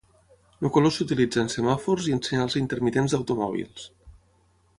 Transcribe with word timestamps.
El 0.67 0.71
color 0.77 0.93
s'utilitza 0.95 1.43
en 1.43 1.51
semàfors 1.55 2.09
i 2.09 2.17
en 2.17 2.25
senyals 2.29 2.59
intermitents 2.63 3.15
d'automòbils. 3.15 3.87